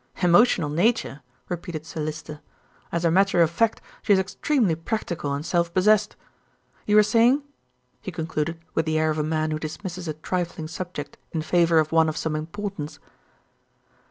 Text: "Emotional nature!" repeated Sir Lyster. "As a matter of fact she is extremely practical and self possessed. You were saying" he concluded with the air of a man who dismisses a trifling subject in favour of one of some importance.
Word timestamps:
"Emotional 0.23 0.69
nature!" 0.71 1.21
repeated 1.47 1.85
Sir 1.85 2.01
Lyster. 2.01 2.41
"As 2.91 3.05
a 3.05 3.11
matter 3.11 3.43
of 3.43 3.51
fact 3.51 3.81
she 4.01 4.11
is 4.13 4.17
extremely 4.17 4.73
practical 4.73 5.31
and 5.31 5.45
self 5.45 5.71
possessed. 5.75 6.15
You 6.87 6.95
were 6.95 7.03
saying" 7.03 7.43
he 8.01 8.09
concluded 8.11 8.59
with 8.73 8.87
the 8.87 8.97
air 8.97 9.11
of 9.11 9.19
a 9.19 9.23
man 9.23 9.51
who 9.51 9.59
dismisses 9.59 10.07
a 10.07 10.15
trifling 10.15 10.67
subject 10.67 11.19
in 11.33 11.43
favour 11.43 11.77
of 11.77 11.91
one 11.91 12.09
of 12.09 12.17
some 12.17 12.35
importance. 12.35 12.97